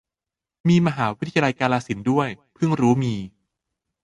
[0.67, 3.15] มีมหาวิทยาลัยกาฬสินธ์ด้วย เพิ่งรู้มี